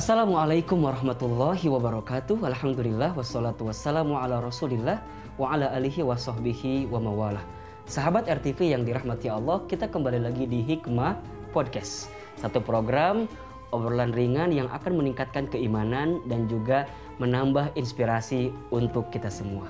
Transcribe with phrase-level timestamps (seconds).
[0.00, 2.40] Assalamualaikum warahmatullahi wabarakatuh.
[2.40, 5.04] Alhamdulillah wassalatu wassalamu ala Rasulillah
[5.36, 7.44] wa ala alihi wa sahbihi wa mawalah.
[7.84, 11.20] Sahabat RTV yang dirahmati Allah, kita kembali lagi di Hikmah
[11.52, 12.08] Podcast.
[12.40, 13.28] Satu program
[13.76, 16.88] obrolan ringan yang akan meningkatkan keimanan dan juga
[17.20, 19.68] menambah inspirasi untuk kita semua.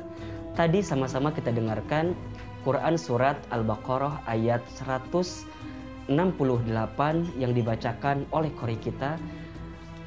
[0.55, 2.15] Tadi sama-sama kita dengarkan
[2.63, 6.07] Quran surat Al-Baqarah ayat 168
[7.35, 9.19] yang dibacakan oleh kori kita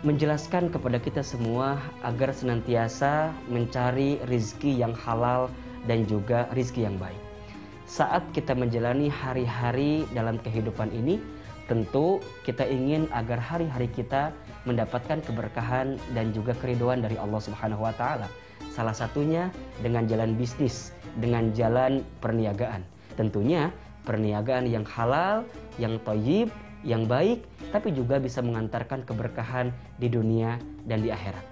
[0.03, 5.47] menjelaskan kepada kita semua agar senantiasa mencari rizki yang halal
[5.87, 7.19] dan juga rizki yang baik.
[7.87, 11.23] Saat kita menjalani hari-hari dalam kehidupan ini,
[11.71, 14.35] tentu kita ingin agar hari-hari kita
[14.67, 18.27] mendapatkan keberkahan dan juga keriduan dari Allah Subhanahu wa taala.
[18.75, 22.83] Salah satunya dengan jalan bisnis, dengan jalan perniagaan.
[23.15, 23.71] Tentunya
[24.03, 25.47] perniagaan yang halal,
[25.79, 26.51] yang toyib,
[26.83, 31.43] yang baik, tapi juga bisa mengantarkan keberkahan di dunia dan di akhirat.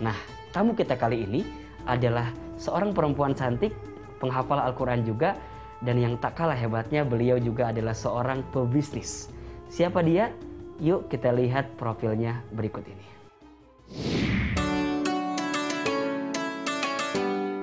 [0.00, 0.16] Nah,
[0.50, 1.44] tamu kita kali ini
[1.84, 3.76] adalah seorang perempuan cantik,
[4.18, 5.36] penghafal Al-Quran juga,
[5.84, 9.28] dan yang tak kalah hebatnya beliau juga adalah seorang pebisnis.
[9.68, 10.32] Siapa dia?
[10.80, 13.06] Yuk kita lihat profilnya berikut ini.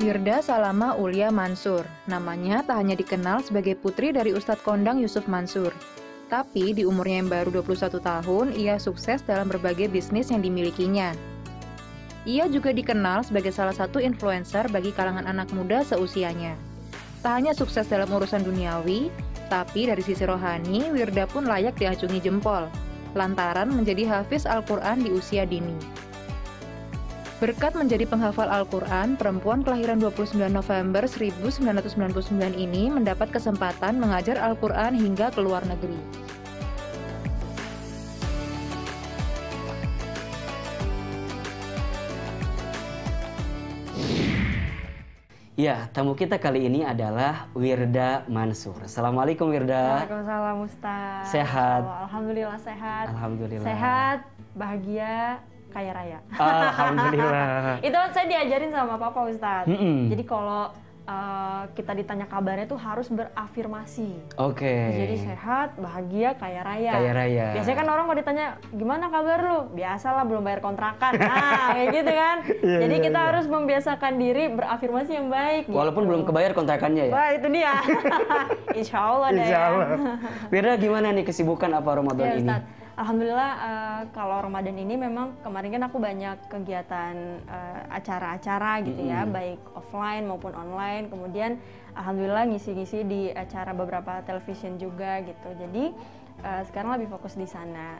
[0.01, 1.85] Wirda Salama Ulia Mansur.
[2.09, 5.69] Namanya tak hanya dikenal sebagai putri dari Ustadz Kondang Yusuf Mansur,
[6.31, 11.11] tapi di umurnya yang baru 21 tahun, ia sukses dalam berbagai bisnis yang dimilikinya.
[12.23, 16.55] Ia juga dikenal sebagai salah satu influencer bagi kalangan anak muda seusianya.
[17.19, 19.11] Tak hanya sukses dalam urusan duniawi,
[19.51, 22.71] tapi dari sisi rohani, Wirda pun layak diacungi jempol,
[23.11, 25.75] lantaran menjadi hafiz Al-Quran di usia dini.
[27.41, 35.33] Berkat menjadi penghafal Al-Quran, perempuan kelahiran 29 November 1999 ini mendapat kesempatan mengajar Al-Quran hingga
[35.33, 36.20] ke luar negeri.
[45.61, 48.81] Ya, tamu kita kali ini adalah Wirda Mansur.
[48.81, 50.09] Assalamualaikum Wirda.
[50.09, 51.29] Waalaikumsalam Ustaz.
[51.29, 51.85] Sehat.
[51.85, 53.05] Alhamdulillah sehat.
[53.13, 53.67] Alhamdulillah.
[53.69, 54.17] Sehat,
[54.57, 55.37] bahagia,
[55.69, 56.17] kaya raya.
[56.33, 57.77] Alhamdulillah.
[57.85, 59.69] Itu saya diajarin sama papa Ustaz.
[59.69, 59.97] Mm -mm.
[60.09, 60.73] Jadi kalau
[61.07, 64.37] uh, kita ditanya kabarnya tuh harus berafirmasi.
[64.37, 64.69] Oke.
[64.93, 66.91] Jadi sehat, bahagia, kaya raya.
[66.93, 67.47] Kaya raya.
[67.57, 71.13] Biasanya kan orang kalau ditanya gimana kabar lu, biasalah belum bayar kontrakan.
[71.31, 72.37] Nah, kayak gitu kan.
[72.59, 73.27] Iya, Jadi iya, kita iya.
[73.31, 75.63] harus membiasakan diri berafirmasi yang baik.
[75.71, 76.09] Walaupun gitu.
[76.11, 77.13] belum kebayar kontrakannya ya.
[77.13, 77.73] Wah itu dia.
[78.79, 79.67] Insya Allah deh Insya ya.
[79.71, 79.87] Allah.
[80.51, 82.49] Wirda gimana nih kesibukan apa Ramadan Ya ini?
[83.01, 89.25] Alhamdulillah eh, kalau Ramadan ini memang kemarin kan aku banyak kegiatan eh, acara-acara gitu ya,
[89.25, 89.33] Mm-mm.
[89.33, 91.09] baik offline maupun online.
[91.09, 91.57] Kemudian
[91.97, 95.49] Alhamdulillah ngisi-ngisi di acara beberapa television juga gitu.
[95.57, 95.97] Jadi
[96.45, 97.97] eh, sekarang lebih fokus di sana.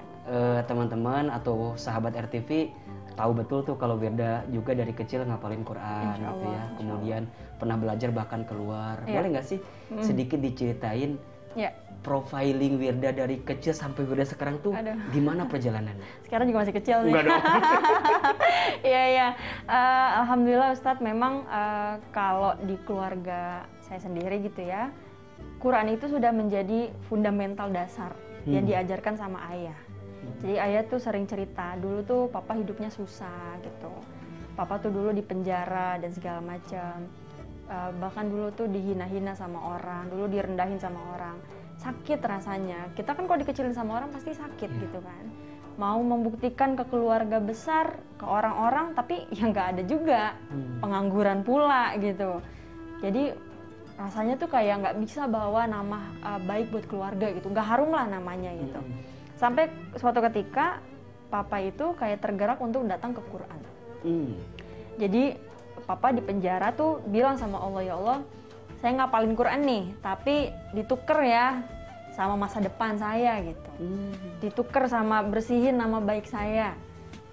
[0.69, 2.69] Teman-teman atau sahabat RTV
[3.17, 6.63] tahu betul tuh kalau Wirda juga dari kecil ngapalin Quran gitu ya.
[6.77, 7.21] Kemudian
[7.57, 9.01] pernah belajar bahkan keluar.
[9.09, 9.17] Iya.
[9.17, 9.57] Boleh nggak sih
[10.05, 11.17] sedikit diceritain
[11.51, 14.97] Ya, profiling Wirda dari kecil sampai Wirda sekarang tuh Aduh.
[15.09, 16.25] gimana perjalanannya?
[16.25, 17.11] sekarang juga masih kecil nih.
[17.13, 17.41] Enggak dong.
[18.81, 19.27] Iya iya.
[19.65, 24.89] Eh, Alhamdulillah Ustadz memang eh, kalau di keluarga saya sendiri gitu ya,
[25.57, 28.13] Quran itu sudah menjadi fundamental dasar
[28.49, 28.71] yang Hmm.
[28.73, 29.77] diajarkan sama ayah.
[30.41, 33.93] Jadi ayah tuh sering cerita dulu tuh papa hidupnya susah gitu.
[34.53, 37.05] Papa tuh dulu di penjara dan segala macam.
[37.67, 41.37] Eh, bahkan dulu tuh dihina-hina sama orang, dulu direndahin sama orang.
[41.81, 42.93] Sakit rasanya.
[42.93, 44.81] Kita kan kalau dikecilin sama orang pasti sakit Iya.
[44.85, 45.25] gitu kan.
[45.81, 50.37] Mau membuktikan ke keluarga besar, ke orang-orang, tapi ya nggak ada juga.
[50.53, 50.77] Hmm.
[50.77, 52.37] Pengangguran pula gitu.
[53.01, 53.33] Jadi
[53.97, 57.49] rasanya tuh kayak nggak bisa bawa nama uh, baik buat keluarga gitu.
[57.49, 58.77] Nggak harum lah namanya gitu.
[58.77, 59.01] Hmm.
[59.41, 60.77] Sampai suatu ketika
[61.33, 63.59] papa itu kayak tergerak untuk datang ke Quran.
[64.05, 64.37] Hmm.
[65.01, 65.33] Jadi
[65.89, 68.19] papa di penjara tuh bilang sama Allah ya Allah,
[68.81, 71.61] saya ngapalin Quran nih, tapi dituker ya
[72.17, 73.69] sama masa depan saya gitu.
[73.77, 74.13] Hmm.
[74.41, 76.73] Dituker sama bersihin nama baik saya.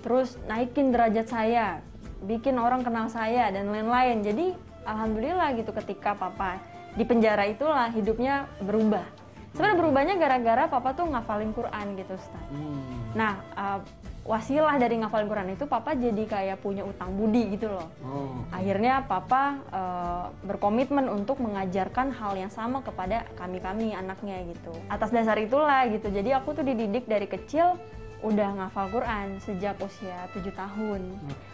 [0.05, 1.81] Terus naikin derajat saya,
[2.23, 4.23] bikin orang kenal saya dan lain-lain.
[4.23, 4.47] Jadi
[4.85, 6.61] alhamdulillah gitu ketika papa
[6.95, 9.05] di penjara itulah hidupnya berubah.
[9.53, 12.47] Sebenarnya berubahnya gara-gara papa tuh ngafalin Quran gitu, Ustaz.
[12.53, 12.85] Hmm.
[13.17, 13.81] Nah, uh,
[14.29, 17.89] wasilah dari ngafalin Quran itu papa jadi kayak punya utang budi gitu loh.
[18.05, 18.45] Oh.
[18.53, 24.77] Akhirnya papa uh, berkomitmen untuk mengajarkan hal yang sama kepada kami-kami anaknya gitu.
[24.93, 26.13] Atas dasar itulah gitu.
[26.13, 27.81] Jadi aku tuh dididik dari kecil
[28.21, 31.01] udah ngafal Quran sejak usia 7 tahun.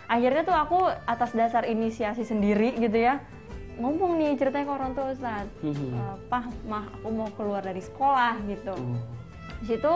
[0.09, 3.21] Akhirnya tuh aku atas dasar inisiasi sendiri gitu ya.
[3.75, 5.47] Ngomong nih ceritanya ke orang tua Ustaz.
[5.61, 5.89] Mhm.
[5.93, 8.99] "Eh, Pah, mah aku mau keluar dari sekolah gitu Oh.
[9.61, 9.93] di situ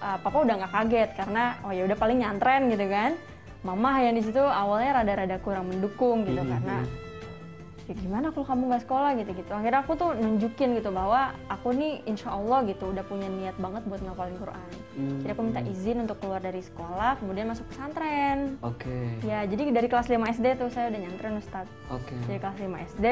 [0.00, 3.12] uh, papa udah nggak kaget karena oh ya udah paling nyantren gitu kan
[3.60, 6.48] mama yang di situ awalnya rada-rada kurang mendukung gitu Mhm.
[6.48, 6.76] karena
[7.90, 11.74] ya gimana kalau kamu nggak sekolah gitu gitu akhirnya aku tuh nunjukin gitu bahwa aku
[11.74, 15.22] nih insya Allah gitu udah punya niat banget buat ngapalin Quran Hmm.
[15.22, 18.90] jadi aku minta izin untuk keluar dari sekolah kemudian masuk pesantren Oke.
[19.20, 22.14] ya jadi dari kelas 5 SD tuh saya udah nyantren Ustadz Oke.
[22.24, 23.06] dari kelas 5 SD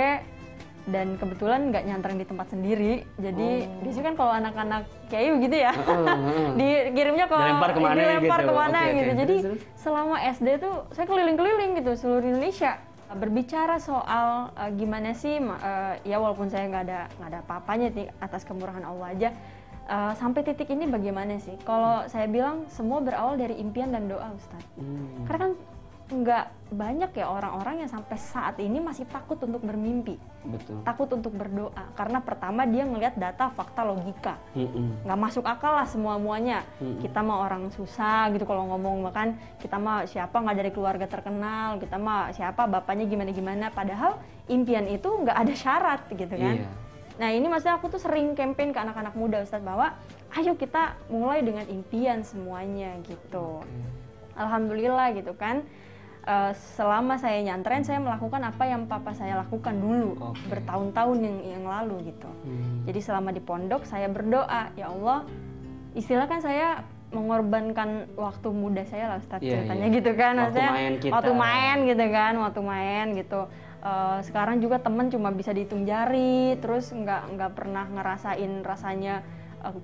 [0.87, 3.83] dan kebetulan nggak nyantren di tempat sendiri jadi Oh.
[3.83, 6.51] biasanya kan kalau anak-anak kiai begitu ya Heeh, heeh.
[6.91, 8.49] dikirimnya ke Dilempar ke mana dilempar gitu.
[8.49, 8.97] ke mana Oke, oke.
[8.97, 9.61] gitu jadi Terus, terus?
[9.77, 12.73] selama SD tuh saya keliling-keliling gitu seluruh Indonesia
[13.17, 18.09] berbicara soal uh, gimana sih uh, ya walaupun saya nggak ada nggak ada apa-apanya nih
[18.21, 19.29] atas kemurahan Allah aja
[19.89, 24.29] uh, sampai titik ini bagaimana sih kalau saya bilang semua berawal dari impian dan doa
[24.37, 25.25] Ustadz Hmm.
[25.27, 25.53] karena kan
[26.09, 30.81] nggak banyak ya orang-orang yang sampai saat ini masih takut untuk bermimpi Betul.
[30.81, 35.05] takut untuk berdoa karena pertama dia ngelihat data fakta logika Mm-mm.
[35.05, 37.05] nggak masuk akal lah semua muanya Mm-mm.
[37.05, 41.77] kita mah orang susah gitu kalau ngomong makan kita mah siapa nggak dari keluarga terkenal
[41.77, 44.17] kita mah siapa bapaknya gimana gimana padahal
[44.49, 46.69] impian itu nggak ada syarat gitu kan Iya.
[47.21, 49.93] nah ini maksudnya aku tuh sering campaign ke anak-anak muda Ustadz bahwa
[50.41, 53.89] ayo kita mulai dengan impian semuanya gitu Oke.
[54.37, 55.65] alhamdulillah gitu kan
[56.29, 60.45] Eh, selama saya nyantren saya melakukan apa yang papa saya lakukan dulu Oke.
[60.53, 62.85] bertahun-tahun yang yang lalu gitu Hmm.
[62.85, 65.25] jadi selama di pondok saya berdoa, ya Allah,
[65.97, 69.97] istilah kan saya mengorbankan waktu muda saya lah Ustadz Iya, ceritanya iya.
[69.97, 71.13] gitu kan Waktu main kita.
[71.17, 73.41] waktu main gitu kan waktu main gitu
[73.79, 79.23] Eh, sekarang juga temen cuma bisa dihitung jari terus nggak nggak pernah ngerasain rasanya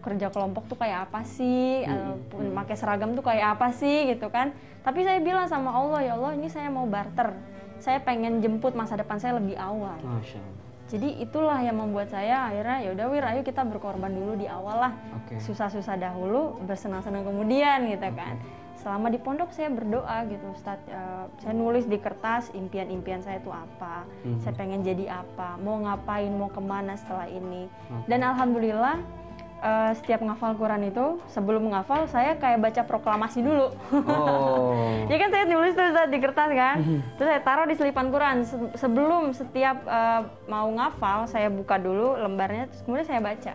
[0.01, 1.83] kerja kelompok tuh kayak apa sih?
[2.29, 4.55] Pun pakai seragam tuh kayak apa sih gitu kan?
[4.85, 7.33] Tapi saya bilang sama Allah ya Allah ini saya mau barter.
[7.81, 9.97] Saya pengen jemput masa depan saya lebih awal.
[10.01, 10.63] Masya Allah.
[10.85, 14.77] jadi itulah yang membuat saya akhirnya ya udah Wir ayo kita berkorban dulu di awal
[14.79, 14.93] lah.
[15.17, 15.41] Oke.
[15.41, 18.37] susah-susah dahulu bersenang-senang kemudian gitu kan.
[18.75, 23.49] Selama di pondok saya berdoa gitu Ustadz Eh, saya nulis di kertas impian-impian saya itu
[23.49, 24.05] apa?
[24.29, 24.45] Mhm.
[24.45, 25.57] saya pengen jadi apa?
[25.57, 26.29] Mau ngapain?
[26.29, 27.65] Mau ke mana setelah ini?
[27.89, 28.05] Oke.
[28.13, 29.01] dan alhamdulillah
[29.65, 33.73] eh, setiap ngafal Quran itu sebelum menghafal saya kayak baca proklamasi dulu
[34.05, 34.77] Oh.
[35.11, 36.77] Ya kan saya nulis tuh Ustaz, di kertas kan,
[37.15, 38.37] terus saya taruh di selipan Quran.
[38.43, 43.53] Se- sebelum setiap eh, mau ngafal, saya buka dulu lembarnya, terus kemudian saya baca.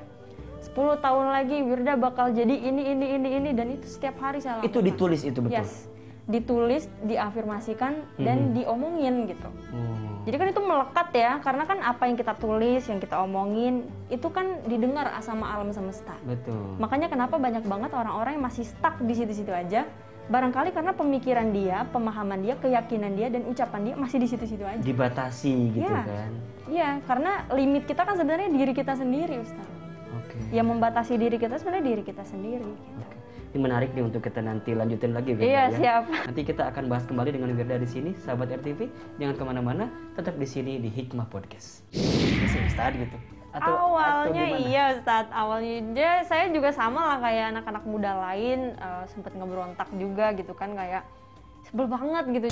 [0.62, 4.60] 10 tahun lagi Wirda bakal jadi ini, ini, ini, ini, dan itu setiap hari saya
[4.60, 4.86] Itu lakukan.
[4.86, 5.56] ditulis itu betul.
[5.56, 5.88] Yes,
[6.30, 9.50] ditulis, diafirmasikan, dan diomongin gitu.
[9.74, 10.22] Oh.
[10.30, 14.30] Jadi kan itu melekat ya, karena kan apa yang kita tulis, yang kita omongin, itu
[14.30, 16.14] kan didengar sama alam semesta.
[16.22, 16.78] Betul.
[16.78, 19.90] Makanya kenapa banyak banget orang-orang yang masih stuck di situ-situ aja.
[20.30, 24.78] Barangkali karena pemikiran dia, pemahaman dia, keyakinan dia, dan ucapan dia masih di situ-situ aja.
[24.86, 26.02] Dibatasi gitu Iya.
[26.06, 26.32] kan.
[26.70, 29.66] Iya, karena limit kita kan sebenarnya diri kita sendiri, Ustaz.
[30.14, 30.38] Oke.
[30.54, 32.62] Yang membatasi diri kita sebenarnya diri kita sendiri.
[32.70, 33.02] gitu.
[33.02, 33.18] Oke.
[33.50, 35.78] Ini menarik nih untuk kita nanti lanjutin lagi Wirda Iya, ya.
[35.82, 36.04] siap.
[36.30, 38.86] Nanti kita akan bahas kembali dengan Wirda di sini, sahabat RTV.
[39.18, 41.82] Jangan ke mana-mana, tetap di sini di Hikmah Podcast.
[41.90, 43.18] Bisa Ustaz gitu.
[43.50, 44.62] Atau, Awalnya atau gimana?
[44.62, 49.90] iya Ustadz, awalnya dia, saya juga sama lah kayak anak-anak muda lain, eh, sempet ngeberontak
[49.98, 51.02] juga gitu kan kayak
[51.66, 52.48] sebel banget gitu.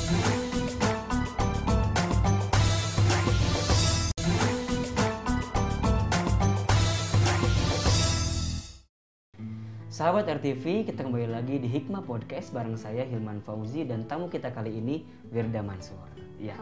[9.98, 14.54] Sahabat RTV, kita kembali lagi di Hikmah Podcast bareng saya Hilman Fauzi dan tamu kita
[14.54, 15.02] kali ini
[15.34, 15.98] Wirda Mansur.
[16.38, 16.54] Ya.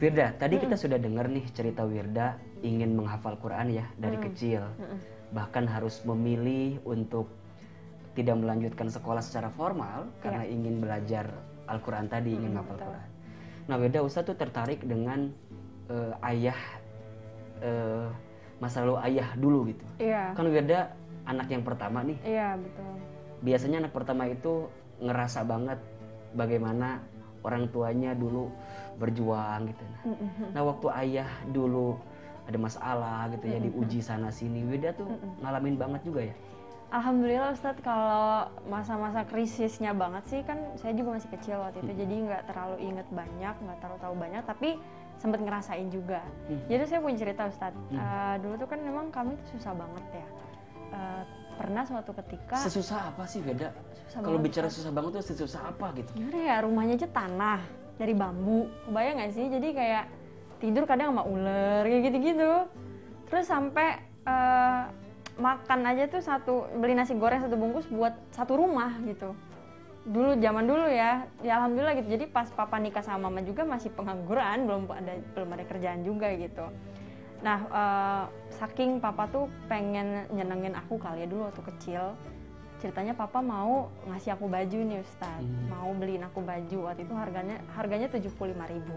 [0.00, 4.64] Wirda, tadi kita sudah dengar nih cerita Wirda ingin menghafal Quran ya dari kecil.
[5.28, 7.28] Bahkan harus memilih untuk
[8.16, 11.28] tidak melanjutkan sekolah secara formal karena ingin belajar
[11.68, 13.08] Al-Quran tadi, ingin menghafal Quran.
[13.68, 15.28] Nah, Wirda Ustaz tuh tertarik dengan
[15.92, 16.56] eh, ayah
[17.60, 18.08] eh,
[18.56, 19.84] masa lalu ayah dulu gitu.
[20.00, 20.96] Iya, Kan Wirda
[21.30, 22.18] anak yang pertama nih.
[22.26, 22.90] iya betul.
[23.40, 24.68] Biasanya anak pertama itu
[25.00, 25.78] ngerasa banget
[26.36, 27.00] bagaimana
[27.40, 28.52] orang tuanya dulu
[29.00, 29.84] berjuang gitu.
[30.04, 30.04] Nah,
[30.52, 31.96] Nah waktu ayah dulu
[32.44, 35.08] ada masalah gitu ya diuji sana sini, Wida tuh
[35.40, 36.34] ngalamin banget juga ya.
[36.90, 42.14] Alhamdulillah Ustadz kalau masa-masa krisisnya banget sih kan saya juga masih kecil waktu itu jadi
[42.26, 44.68] nggak terlalu inget banyak nggak terlalu tahu banyak tapi
[45.22, 46.18] sempat ngerasain juga.
[46.66, 47.78] Jadi saya punya cerita Ustadz.
[47.94, 50.26] Eh, dulu tuh kan memang kami tuh susah banget ya
[50.90, 51.22] Eh,
[51.54, 53.44] pernah suatu ketika Sesusah apa sih?
[53.44, 56.10] Susah Kalau bicara susah banget tuh sesusah apa gitu?
[56.16, 57.60] gimana ya rumahnya aja tanah
[58.00, 58.66] dari bambu.
[58.88, 59.46] Kebayang nggak sih?
[59.46, 60.04] Jadi kayak
[60.58, 62.52] tidur kadang sama ular kayak gitu-gitu.
[63.30, 64.82] Terus sampai eh,
[65.38, 69.36] makan aja tuh satu beli nasi goreng satu bungkus buat satu rumah gitu.
[70.10, 71.28] Dulu zaman dulu ya.
[71.44, 72.08] Ya alhamdulillah gitu.
[72.18, 76.34] Jadi pas papa nikah sama mama juga masih pengangguran belum ada belum ada kerjaan juga
[76.34, 76.66] gitu
[77.40, 78.24] nah eh,
[78.60, 82.04] saking papa tuh pengen nyenengin aku kali ya dulu waktu kecil.
[82.80, 85.68] Ceritanya papa mau ngasih aku baju nih Ustadz Hmm.
[85.68, 86.78] mau beliin aku baju.
[86.88, 88.96] Waktu itu harganya harganya 75.000 ribu.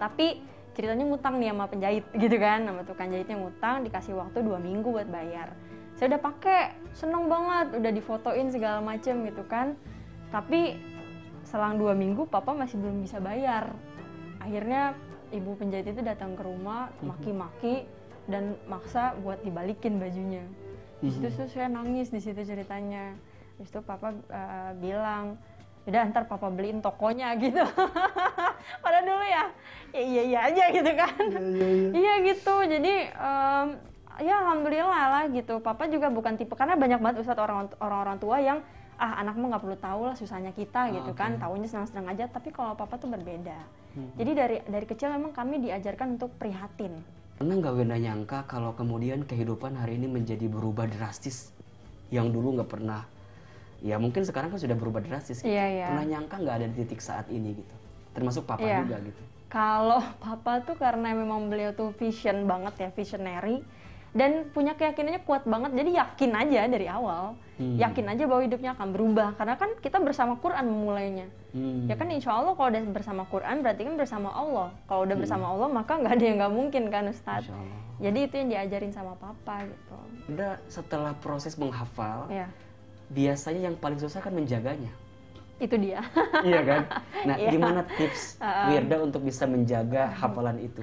[0.00, 0.40] Tapi
[0.72, 2.64] ceritanya ngutang nih sama penjahit gitu kan.
[2.64, 5.52] Sama tukang jahitnya ngutang dikasih waktu dua minggu buat bayar.
[6.00, 7.76] Saya udah pakai seneng banget.
[7.76, 9.76] Udah difotoin segala macem gitu kan.
[10.32, 10.80] Tapi
[11.44, 13.68] selang dua minggu papa masih belum bisa bayar.
[14.40, 14.96] Akhirnya
[15.30, 17.86] ibu penjahit itu datang ke rumah maki-maki
[18.26, 20.44] dan maksa buat dibalikin bajunya.
[21.00, 23.16] Di situ tuh saya nangis di situ ceritanya.
[23.56, 25.40] Di situ papa eh, bilang
[25.88, 27.64] udah ntar papa beliin tokonya gitu.
[28.84, 29.44] Pada dulu ya
[29.90, 31.22] ya iya iya aja gitu kan.
[31.96, 32.54] Iya gitu.
[32.68, 33.66] Jadi em,
[34.20, 35.58] ya alhamdulillah lah gitu.
[35.64, 38.60] Papa juga bukan tipe karena banyak banget ustadz orang orang tua yang
[39.00, 41.16] ah anak mah nggak perlu tahu lah susahnya kita gitu oke.
[41.16, 43.56] kan taunya senang-senang aja tapi kalau papa tuh berbeda
[43.90, 44.06] Hmm.
[44.14, 46.94] jadi dari dari kecil memang kami diajarkan untuk prihatin
[47.34, 51.50] Pernah nggak Wirda nyangka kalau kemudian kehidupan hari ini menjadi berubah drastis
[52.06, 53.02] yang dulu nggak pernah
[53.82, 55.50] ya mungkin sekarang kan sudah berubah drastis gitu.
[55.50, 55.86] Iya, iya.
[55.90, 57.74] pernah nyangka nggak ada di titik saat ini gitu
[58.12, 58.78] termasuk papa Iya.
[58.84, 63.66] juga gitu Kalau papa tuh karena memang beliau tuh vision banget ya, visionary
[64.10, 65.70] dan punya keyakinannya kuat banget.
[65.72, 67.76] Jadi yakin aja dari awal, Hmm.
[67.76, 69.28] yakin aja bahwa hidupnya akan berubah.
[69.34, 71.28] Karena kan kita bersama Quran memulainya.
[71.52, 71.86] Hmm.
[71.86, 74.68] Ya kan insya Allah kalau udah bersama Quran berarti kan bersama Allah.
[74.84, 77.52] Kalau udah bersama Allah maka nggak ada yang nggak mungkin kan Ustadz.
[78.00, 79.96] Jadi itu yang diajarin sama papa gitu.
[80.28, 82.48] Udah setelah proses menghafal Ya,
[83.08, 84.90] biasanya yang paling susah kan menjaganya
[85.58, 86.00] itu dia.
[86.40, 86.82] iya kan
[87.28, 87.52] nah Iya.
[87.52, 90.80] gimana tips Wirda untuk bisa menjaga hafalan itu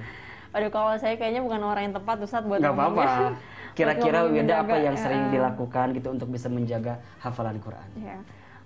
[0.48, 3.04] Aduh kalau saya kayaknya bukan orang yang tepat Ustadz buat nggak apa-apa
[3.78, 5.32] kira-kira Wirda apa yang sering ya.
[5.38, 8.18] dilakukan gitu untuk bisa menjaga hafalan Quran Ya.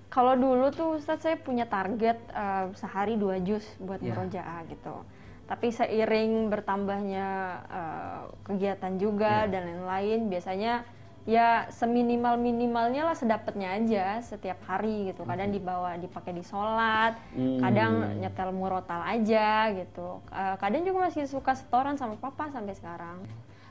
[0.08, 4.12] Kalau dulu tuh Ustadz saya punya target eh, sehari dua jus buat Ya.
[4.12, 4.94] murojaah gitu.
[5.42, 7.26] Tapi seiring bertambahnya
[7.66, 9.50] eh, kegiatan juga Ya.
[9.50, 10.84] dan lain-lain, biasanya
[11.22, 15.22] ya seminimal minimalnya lah sedapatnya aja setiap hari gitu.
[15.22, 17.62] Kadang dibawa dipakai di sholat, Hmm.
[17.62, 20.18] kadang nyetel murotal aja gitu.
[20.28, 23.22] Eh, kadang juga masih suka setoran sama papa sampai sekarang.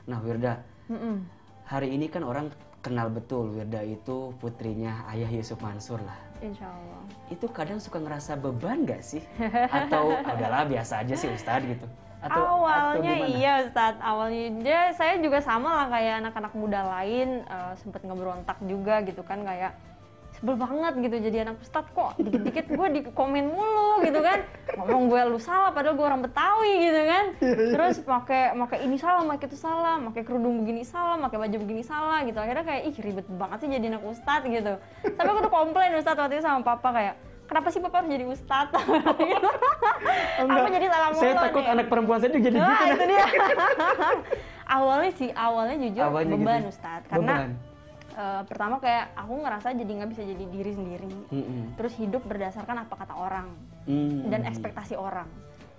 [0.02, 0.58] nah Wirda
[0.90, 1.22] Mm-mm.
[1.62, 2.50] hari ini kan orang
[2.82, 7.06] kenal betul Wirda itu putrinya ayah Yusuf Mansur lah Insya Allah.
[7.30, 9.22] itu kadang suka ngerasa beban gak sih
[9.70, 11.86] atau "Ah, udahlah biasa aja sih Ustadz gitu
[12.22, 17.42] atau awalnya atau iya Ustadz awalnya dia saya juga sama lah kayak anak-anak muda lain
[17.42, 19.74] eh, sempet ngeberontak juga gitu kan kayak
[20.42, 22.18] sebel banget gitu jadi anak Ustadz kok.
[22.18, 24.42] Dikit-dikit gue di komen mulu gitu kan.
[24.74, 27.24] Ngomong gue lu salah padahal gue orang Betawi gitu kan.
[27.38, 31.86] Terus pakai pakai ini salah pakai itu salah pakai kerudung begini salah pakai baju begini
[31.86, 32.42] salah gitu.
[32.42, 34.74] Akhirnya kayak ih ribet banget sih jadi anak Ustadz gitu.
[35.14, 37.14] Tapi aku tuh komplain Ustadz waktu itu sama papa kayak
[37.52, 38.72] kenapa sih papa harus jadi Ustadz
[39.22, 39.50] gitu.
[40.40, 41.72] Enggak, jadi salah saya mulu takut nih.
[41.76, 43.26] anak perempuan saya juga jadi Nah, gitu itu dia.
[44.78, 46.70] awalnya sih, awalnya jujur Awalnya beban gitu.
[46.72, 47.06] Ustadz.
[47.06, 47.50] Karena Beban.
[48.14, 51.12] eh, pertama kayak aku ngerasa jadi nggak bisa jadi diri sendiri.
[51.28, 51.62] Mm-mm.
[51.76, 53.48] Terus hidup berdasarkan apa kata orang
[53.82, 54.30] Mm.
[54.30, 55.26] dan ekspektasi orang.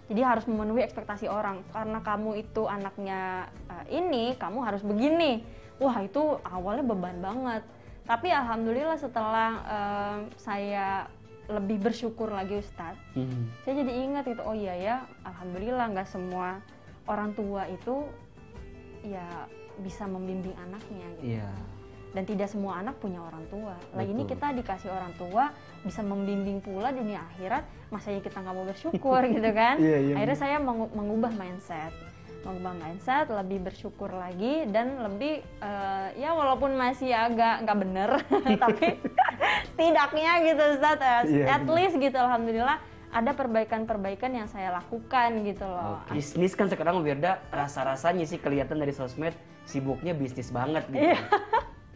[0.06, 1.64] Jadi harus memenuhi ekspektasi orang.
[1.72, 5.42] Karena kamu itu anaknya eh, ini, kamu harus begini.
[5.80, 7.64] Wah itu awalnya beban banget.
[8.04, 11.08] Tapi alhamdulillah setelah eh, saya
[11.46, 13.44] lebih bersyukur lagi Ustadz, Mm.
[13.62, 16.64] saya jadi ingat itu oh iya ya alhamdulillah nggak semua
[17.04, 18.08] orang tua itu
[19.02, 19.28] ya
[19.78, 21.24] bisa membimbing anaknya gitu.
[21.34, 21.50] Iya.
[22.14, 23.74] dan tidak semua anak punya orang tua.
[23.92, 25.50] Lah ini kita dikasih orang tua
[25.82, 29.82] bisa membimbing pula dunia akhirat masanya kita nggak mau bersyukur gitu kan?
[29.82, 31.90] Iya, iya, akhirnya saya mengu- mengubah mindset.
[32.44, 38.10] Mengubah mindset lebih bersyukur lagi dan lebih eh, ya walaupun masih agak nggak bener
[38.62, 38.88] tapi
[39.74, 41.74] setidaknya gitu Ustaz eh, Iya, at iya.
[41.74, 42.78] least gitu alhamdulillah
[43.14, 46.18] ada perbaikan-perbaikan yang saya lakukan gitu loh Oke.
[46.18, 51.14] Bisnis kan sekarang Wirda rasa-rasanya sih kelihatan dari sosmed sibuknya bisnis banget gitu.
[51.14, 51.20] Iya.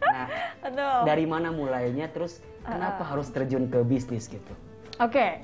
[0.00, 0.26] Nah,
[0.70, 1.04] Aduh.
[1.04, 4.54] dari mana mulainya terus kenapa harus terjun ke bisnis gitu?
[4.98, 5.42] Oke,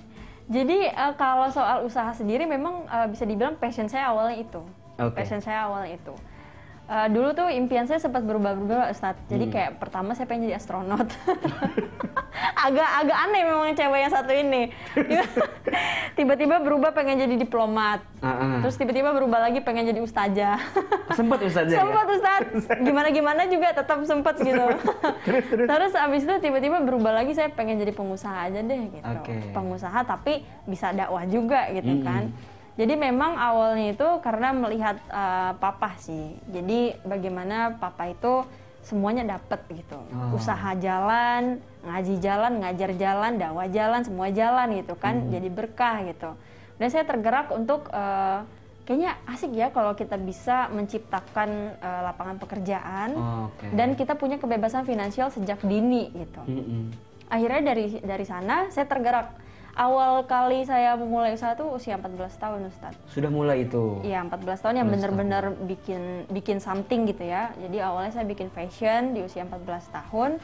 [0.49, 4.63] jadi eh, kalau soal usaha sendiri memang eh, bisa dibilang passion saya awalnya itu.
[5.01, 5.17] Oke.
[5.21, 6.15] Passion saya awalnya itu.
[6.85, 9.17] Eh, dulu tuh impian saya sempat berubah-ubah Ustaz.
[9.33, 9.53] Jadi Hmm.
[9.57, 11.09] kayak pertama saya pengen jadi astronot.
[12.64, 14.69] agak agak aneh memang cewek yang satu ini.
[16.19, 18.05] Tiba-tiba berubah pengen jadi diplomat.
[18.21, 18.61] Ah.
[18.61, 20.61] Terus tiba-tiba berubah lagi pengen jadi ustazah.
[21.17, 21.81] Sempat Ustaz ya?
[21.81, 22.43] sempat Ustaz.
[22.79, 24.64] Gimana gimana juga tetap sempat gitu.
[25.26, 25.67] Terus, terus.
[25.67, 29.09] Terus abis itu tiba-tiba berubah lagi saya pengen jadi pengusaha aja deh gitu.
[29.09, 29.57] Oke.
[29.57, 32.05] Pengusaha tapi bisa dakwah juga gitu Mm-mm.
[32.05, 32.25] kan.
[32.75, 36.35] Jadi memang awalnya itu karena melihat eh, papa sih.
[36.50, 38.43] Jadi bagaimana papa itu
[38.85, 39.97] semuanya dapet gitu.
[39.97, 40.37] Oh.
[40.37, 45.23] Usaha jalan, ngaji jalan, ngajar jalan, dakwah jalan, semua jalan gitu kan.
[45.23, 45.31] Hmm.
[45.31, 46.31] Jadi berkah gitu.
[46.76, 48.43] Dan saya tergerak untuk eh,
[48.85, 53.11] kayaknya asik ya kalau kita bisa menciptakan eh, lapangan pekerjaan
[53.49, 53.71] Oke.
[53.73, 56.43] dan kita punya kebebasan finansial sejak dini gitu.
[56.45, 56.93] Mm-mm.
[57.33, 59.47] Akhirnya dari dari sana saya tergerak.
[59.75, 63.11] Awal kali saya memulai usaha tuh usia 14 tahun Ustadz.
[63.11, 63.99] Sudah mulai itu.
[64.07, 67.50] Iya 14 tahun yang 14 bener-bener bikin bikin something gitu ya.
[67.59, 70.38] Jadi awalnya saya bikin fashion di usia 14 tahun.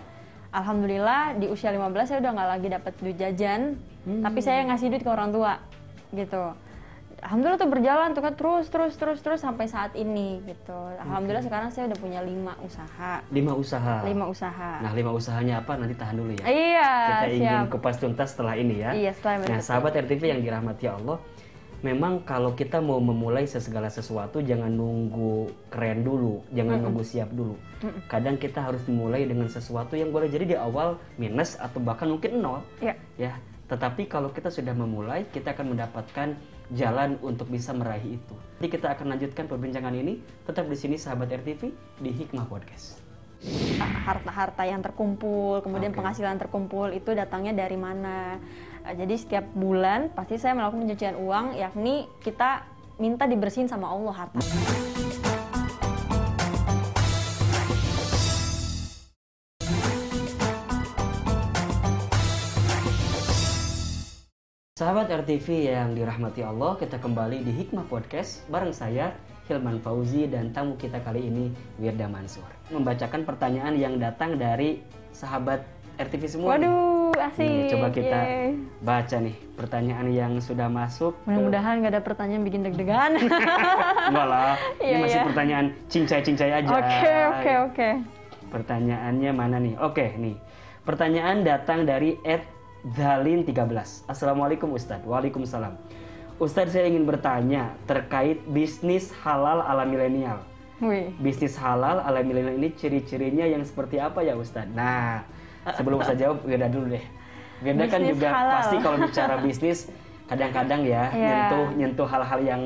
[0.51, 5.07] Alhamdulillah di usia 15 saya udah nggak lagi dapat duit jajan, tapi saya ngasih duit
[5.07, 5.63] ke orang tua
[6.11, 6.51] gitu.
[7.21, 10.73] Alhamdulillah tuh berjalan tuh kan terus terus terus terus sampai saat ini gitu.
[10.99, 14.01] Alhamdulillah sekarang saya udah punya lima usaha, Lima usaha.
[14.03, 14.81] lima usaha.
[14.81, 15.77] Nah, lima usahanya apa?
[15.77, 16.45] Nanti tahan dulu ya.
[16.45, 17.71] iya Kita ingin siap.
[17.71, 18.91] kupas tuntas setelah ini ya.
[18.93, 19.63] Iya setelah Nah, berikut.
[19.63, 21.19] sahabat RTV yang dirahmati Allah,
[21.81, 25.33] memang kalau kita mau memulai segala sesuatu jangan nunggu
[25.69, 27.53] keren dulu, jangan nunggu siap dulu.
[28.07, 32.41] Kadang kita harus memulai dengan sesuatu yang boleh jadi di awal minus atau bahkan mungkin
[32.41, 32.97] nol, Iya.
[33.19, 33.33] ya.
[33.69, 36.35] Tetapi kalau kita sudah memulai, kita akan mendapatkan
[36.75, 38.35] jalan untuk bisa meraih itu.
[38.61, 41.63] Jadi kita akan lanjutkan perbincangan ini tetap di sini sahabat RTV
[42.01, 43.01] di Hikmah Podcast.
[44.05, 46.05] harta-harta yang terkumpul, kemudian Oke.
[46.05, 48.37] penghasilan terkumpul itu datangnya dari mana.
[48.85, 52.69] Eh, Jadi setiap bulan pasti saya melakukan pencucian uang, yakni kita
[53.01, 54.90] minta dibersihin sama Allah harta.
[64.81, 69.13] Sahabat RTV yang dirahmati Allah, kita kembali di Hikmah Podcast bareng saya
[69.45, 72.49] Hilman Fauzi dan tamu kita kali ini Wirda Mansur.
[72.73, 74.81] Membacakan pertanyaan yang datang dari
[75.13, 75.69] sahabat
[76.01, 76.57] RTV semua.
[76.57, 77.45] Waduh, asik.
[77.45, 78.51] Nih, coba kita Yeay.
[78.81, 81.13] baca nih pertanyaan yang sudah masuk.
[81.29, 83.21] Mudah-mudahan nggak ada pertanyaan bikin deg-degan.
[84.09, 85.29] Enggak lah, ini Iya, masih iya.
[85.29, 86.73] pertanyaan cincai-cincai aja.
[86.73, 87.89] Oke, oke, oke.
[88.49, 89.77] Pertanyaannya mana nih?
[89.77, 90.41] Oke, nih.
[90.89, 94.09] Pertanyaan datang dari Ed Dalin 13.
[94.09, 95.05] Assalamualaikum Ustadz.
[95.05, 95.77] Waalaikumsalam.
[96.41, 100.41] Ustadz saya ingin bertanya terkait bisnis halal ala milenial.
[100.81, 101.13] Wih.
[101.21, 104.73] Bisnis halal ala milenial ini ciri-cirinya yang seperti apa ya Ustadz?
[104.73, 105.29] Nah,
[105.77, 107.05] sebelum saya jawab, Wirda dulu deh.
[107.61, 108.53] Wirda kan juga halal.
[108.65, 109.79] pasti kalau bicara bisnis
[110.25, 111.21] kadang-kadang ya Iya.
[111.21, 112.63] nyentuh nyentuh hal-hal yang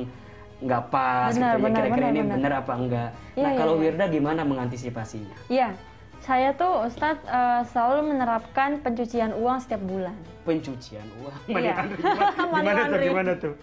[0.62, 2.52] nggak pas Benar, gitu ya kira-kira ini benar.
[2.62, 3.08] apa enggak.
[3.34, 3.82] Iya, nah, iya, kalau iya.
[3.90, 5.34] Wirda gimana mengantisipasinya?
[5.50, 5.68] Iya,
[6.24, 10.16] saya tuh Ustadz eh, selalu menerapkan pencucian uang setiap bulan.
[10.42, 11.56] pencucian uang Iya.
[11.56, 11.96] Money laundry.
[11.96, 13.54] gimana, Money gimana tuh gimana tuh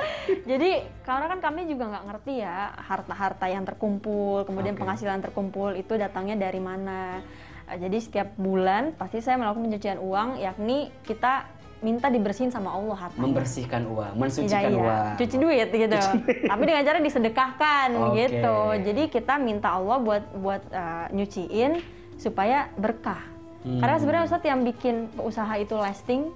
[0.44, 0.72] Jadi
[1.02, 4.82] karena kan kami juga nggak ngerti ya harta-harta yang terkumpul, kemudian Oke.
[4.82, 7.22] penghasilan terkumpul itu datangnya dari mana.
[7.66, 11.46] Eh, Jadi setiap bulan pasti saya melakukan pencucian uang, yakni kita
[11.80, 13.26] minta dibersihin sama Allah hartanya.
[13.26, 14.78] membersihkan uang Iya, mensucikan iya.
[14.80, 15.98] uang cuci duit gitu.
[16.44, 18.14] Tapi dengan cara disedekahkan Oke.
[18.20, 18.58] gitu.
[18.84, 23.26] Jadi kita minta Allah buat buat eh, nyuciin supaya berkah.
[23.62, 23.82] Hmm.
[23.82, 26.30] Karena sebenarnya Ustadz yang bikin usaha itu lasting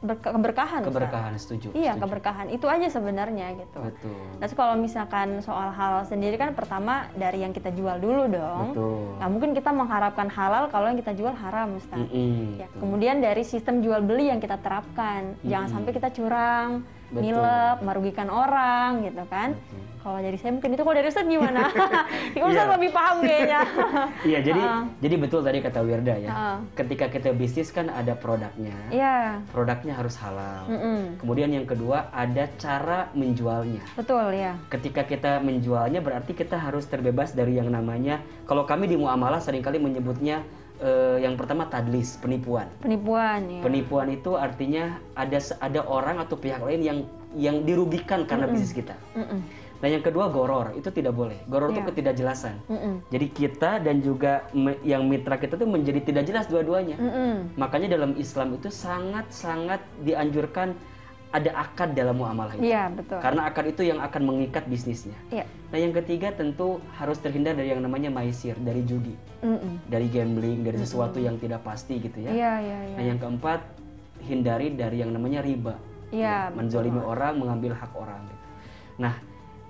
[0.00, 0.80] berke- keberkahan.
[0.80, 0.90] Ustadz.
[0.90, 2.02] keberkahan setuju Iya, setuju.
[2.02, 2.46] keberkahan.
[2.48, 3.78] Itu aja sebenarnya gitu.
[3.80, 8.66] betul Terus kalau misalkan soal halal sendiri kan pertama dari yang kita jual dulu dong.
[8.70, 11.98] betul Nggak mungkin kita mengharapkan halal kalau yang kita jual haram, Ustaz.
[12.00, 12.78] Mm-mm, Ya, betul.
[12.80, 15.74] kemudian dari sistem jual beli yang kita terapkan, jangan Mm-mm.
[15.78, 17.22] sampai kita curang, Betul.
[17.22, 19.54] nilep, merugikan orang gitu kan.
[19.54, 19.90] Betul.
[20.02, 21.70] Kalau dari saya mungkin itu kalau dari Ustaz gimana?
[22.34, 22.74] Ustaz Iya.
[22.74, 23.60] lebih paham kayaknya.
[24.28, 24.82] iya jadi Ah.
[24.98, 26.56] jadi betul tadi kata Wirda ya Ah.
[26.74, 29.38] ketika kita bisnis kan ada produknya Iya.
[29.48, 31.18] produknya harus halal Mm-mm.
[31.18, 34.58] kemudian yang kedua ada cara menjualnya Betul ya.
[34.68, 39.62] ketika kita menjualnya berarti kita harus terbebas dari yang namanya kalau kami di muamalah sering
[39.62, 40.42] kali menyebutnya
[40.78, 43.62] eh, yang pertama tadlis penipuan Penipuan ya.
[43.62, 46.98] Penipuan itu artinya ada ada orang atau pihak lain yang
[47.32, 48.92] yang dirugikan karena bisnis kita.
[49.16, 49.40] Mm-mm.
[49.82, 51.42] Nah yang kedua goror itu tidak boleh.
[51.50, 51.88] Goror itu Iya.
[51.90, 52.54] ketidakjelasan.
[52.70, 52.94] Mm-mm.
[53.10, 54.46] Jadi kita dan juga
[54.80, 56.94] yang mitra kita itu menjadi tidak jelas dua-duanya.
[57.02, 57.58] Mm-mm.
[57.58, 60.78] Makanya dalam Islam itu sangat-sangat dianjurkan
[61.32, 62.62] ada akad dalam muamalah itu.
[62.68, 63.18] Iya, betul.
[63.18, 65.16] Karena akad itu yang akan mengikat bisnisnya.
[65.32, 65.48] Iya.
[65.72, 69.80] Nah yang ketiga tentu harus terhindar dari yang namanya maisir, dari judi, Mm-mm.
[69.88, 72.30] dari gambling, dari sesuatu yang tidak pasti gitu ya.
[72.30, 72.96] Iya, iya, iya.
[73.00, 73.60] Nah yang keempat
[74.22, 75.74] hindari dari yang namanya riba.
[76.12, 78.20] Iya, Menzolimi orang, mengambil hak orang.
[78.28, 78.44] gitu.
[79.00, 79.14] Nah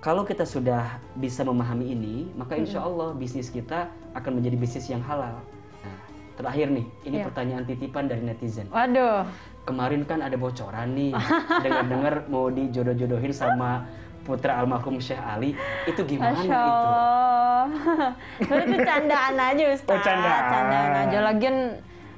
[0.03, 4.99] kalau kita sudah bisa memahami ini, maka insya Allah bisnis kita akan menjadi bisnis yang
[4.99, 5.39] halal.
[5.79, 5.95] Nah
[6.35, 7.25] terakhir nih, ini Iya.
[7.31, 8.67] pertanyaan titipan dari netizen.
[8.67, 9.23] Waduh.
[9.63, 11.15] Kemarin kan ada bocoran nih,
[11.63, 13.87] dengar-dengar mau dijodoh-jodohin sama
[14.27, 15.55] putra almarhum Syekh Ali.
[15.87, 16.51] Itu gimana Masya itu?
[16.51, 17.63] Allah.
[18.43, 19.87] Sebenarnya itu candaan aja Ustaz.
[19.87, 20.91] Oh, candaan.
[20.99, 21.17] aja.
[21.23, 21.57] Lagian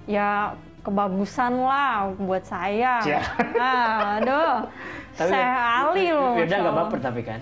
[0.09, 0.29] ya
[0.81, 2.97] kebagusan lah buat saya.
[3.05, 3.21] Cia.
[3.61, 4.65] Ah, aduh.
[5.21, 5.53] Tapi- Saya
[5.85, 6.33] Ali loh.
[6.33, 7.41] Beda nggak baper tapi kan?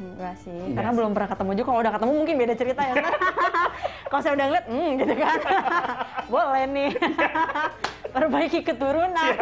[0.00, 0.98] Enggak sih, Enggak karena sih.
[0.98, 1.66] belum pernah ketemu juga.
[1.68, 2.94] Kalau udah ketemu mungkin beda cerita ya.
[4.10, 5.38] Kalau saya udah ngeliat, hmm gitu kan.
[6.32, 6.90] Boleh nih.
[8.14, 9.34] Perbaiki keturunan.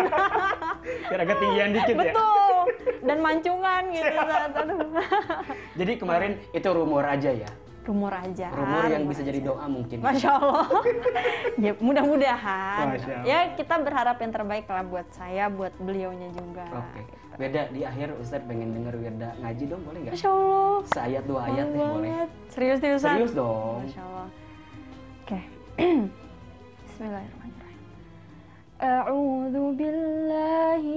[1.11, 2.03] Biar agak tinggian dikit ya.
[2.07, 2.59] Betul.
[3.01, 4.79] dan mancungan gitu aduh.
[5.75, 7.51] Jadi kemarin itu rumor aja ya.
[7.91, 9.99] Rumor aja Rumor yang rumor bisa jadi doa mungkin.
[9.99, 10.67] Masya Allah.
[11.65, 12.87] ya, mudah-mudahan.
[13.27, 16.71] Ya kita berharap yang terbaik lah buat saya, buat beliaunya juga.
[16.71, 17.03] Oke.
[17.41, 20.15] Beda di akhir Ustadz pengen denger Wirda ngaji dong boleh nggak?
[20.15, 20.77] Masya Allah.
[20.93, 22.29] Seayat dua ayat deh boleh.
[22.53, 23.17] Serius nih Ustaz?
[23.17, 23.81] Serius dong.
[23.83, 24.29] Masya Allah.
[25.25, 25.41] Oke.
[26.87, 27.81] Bismillahirrahmanirrahim.
[28.81, 30.97] A'udzu billahi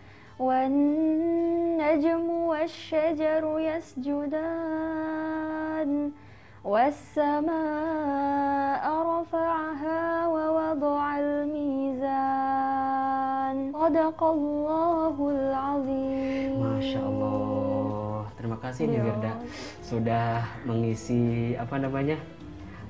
[0.40, 3.44] والنجم والشجر
[4.76, 5.90] يسجدان
[7.56, 8.84] والسماء
[9.16, 11.02] رفعها ووضع
[12.36, 18.28] الميزان صدق الله العظيم Masya Allah.
[18.36, 19.04] Terima kasih nih Iya.
[19.08, 19.32] Wirda
[19.80, 22.18] sudah mengisi apa namanya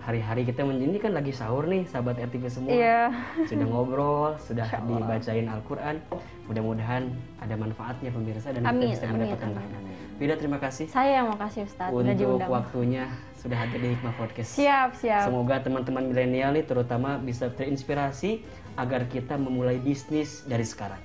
[0.02, 2.74] hari-hari kita ini kan lagi sahur nih sahabat RTV semua.
[2.74, 3.14] Iya.
[3.46, 6.02] Sudah ngobrol, sudah dibacain Al-Quran.
[6.50, 9.94] Mudah-mudahan ada manfaatnya pemirsa dan Amin, kita bisa amin, mendapatkan amin.
[10.22, 12.50] Wirda terima kasih Saya yang makasih Ustaz udah untuk diundang.
[12.54, 13.10] waktunya
[13.42, 14.54] sudah hadir di Hikmah Podcast.
[14.54, 15.26] Siap, siap.
[15.26, 18.46] Semoga teman-teman milenial nih terutama bisa terinspirasi
[18.78, 21.02] agar kita memulai bisnis dari sekarang.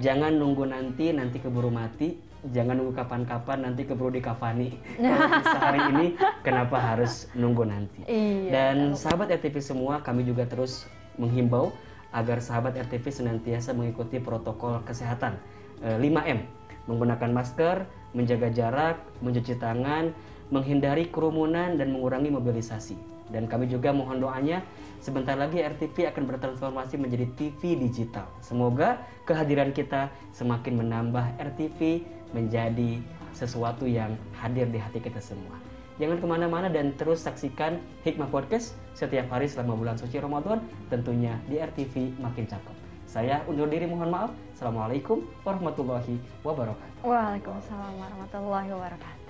[0.00, 2.16] Jangan nunggu nanti, nanti keburu mati.
[2.52, 4.76] Jangan nunggu kapan-kapan, nanti keburu dikafani.
[5.64, 6.06] Hari ini,
[6.44, 8.04] kenapa harus nunggu nanti?
[8.04, 8.52] Iya.
[8.52, 10.84] Dan sahabat RTV semua, kami juga terus
[11.16, 11.72] menghimbau
[12.12, 15.40] agar sahabat RTV senantiasa mengikuti protokol kesehatan
[15.84, 16.40] Eh, 5M.
[16.88, 17.84] Menggunakan masker,
[18.16, 20.12] menjaga jarak, mencuci tangan,
[20.48, 22.96] menghindari kerumunan dan mengurangi mobilisasi.
[23.32, 24.60] Dan kami juga mohon doanya
[25.00, 28.28] sebentar lagi RTV akan bertransformasi menjadi TV digital.
[28.44, 32.98] Semoga kehadiran kita semakin menambah RTV menjadi
[33.30, 35.54] sesuatu yang hadir di hati kita semua.
[36.02, 40.58] Jangan ke mana-mana dan terus saksikan Hikmah Podcast setiap hari selama bulan suci Ramadan
[40.90, 42.76] tentunya di RTV Makin Cakep.
[43.06, 44.34] Saya undur diri mohon maaf.
[44.58, 47.06] Assalamualaikum warahmatullahi wabarakatuh.
[47.06, 49.23] Waalaikumsalam warahmatullahi wabarakatuh.